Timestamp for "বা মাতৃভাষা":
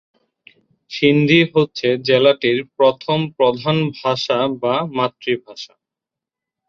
4.61-5.73